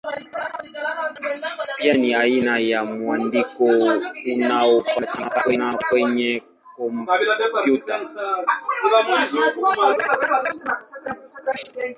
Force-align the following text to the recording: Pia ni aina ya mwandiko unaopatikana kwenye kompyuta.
Pia 1.77 1.93
ni 1.93 2.15
aina 2.15 2.59
ya 2.59 2.83
mwandiko 2.85 3.65
unaopatikana 4.39 5.77
kwenye 5.89 6.43
kompyuta. 6.75 7.99